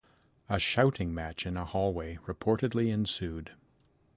A 0.49 0.57
shouting 0.57 1.13
match 1.13 1.45
in 1.45 1.55
a 1.55 1.63
hallway 1.63 2.17
reportedly 2.25 2.91
ensued. 2.91 3.51